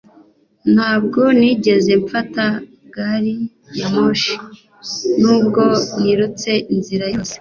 [0.73, 2.45] Ntabwo nigeze mfata
[2.93, 3.35] gari
[3.77, 4.33] ya moshi,
[5.21, 5.63] nubwo
[6.01, 7.29] nirutse inzira yose.